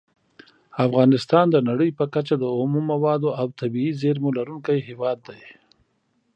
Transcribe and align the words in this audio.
افغانستان 0.85 1.45
د 1.51 1.57
نړۍ 1.69 1.89
په 1.99 2.05
کچه 2.13 2.35
د 2.39 2.45
اومو 2.57 2.79
موادو 2.91 3.29
او 3.39 3.47
طبیعي 3.59 3.91
زېرمو 4.01 4.29
لرونکی 4.37 4.77
هیواد 4.89 5.17
دی. 5.27 5.41